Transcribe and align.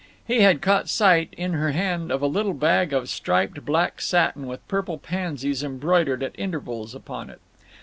He 0.25 0.39
had 0.41 0.63
caught 0.63 0.89
sight, 0.89 1.31
in 1.37 1.53
her 1.53 1.73
hand, 1.73 2.11
of 2.11 2.23
a 2.23 2.25
little 2.25 2.55
bag 2.55 2.91
of 2.91 3.07
striped 3.07 3.63
black 3.63 4.01
satin 4.01 4.47
with 4.47 4.67
purple 4.67 4.97
pansies 4.97 5.61
embroidered 5.63 6.23
at 6.23 6.33
intervals 6.39 6.95
upon 6.95 7.29
it. 7.29 7.39